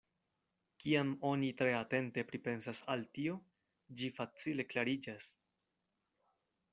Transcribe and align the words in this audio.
Kiam 0.83 1.09
oni 1.31 1.49
tre 1.59 1.75
atente 1.79 2.23
pripensas 2.31 2.81
al 2.95 3.05
tio, 3.17 3.35
ĝi 3.99 4.09
facile 4.21 4.65
klariĝas. 4.73 5.29